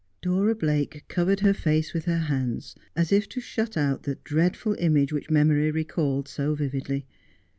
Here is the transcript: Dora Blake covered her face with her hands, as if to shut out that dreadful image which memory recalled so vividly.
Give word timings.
Dora 0.23 0.55
Blake 0.55 1.03
covered 1.09 1.41
her 1.41 1.53
face 1.53 1.93
with 1.93 2.05
her 2.05 2.17
hands, 2.21 2.73
as 2.95 3.11
if 3.11 3.29
to 3.29 3.39
shut 3.39 3.77
out 3.77 4.01
that 4.01 4.23
dreadful 4.23 4.73
image 4.79 5.13
which 5.13 5.29
memory 5.29 5.69
recalled 5.69 6.27
so 6.27 6.55
vividly. 6.55 7.05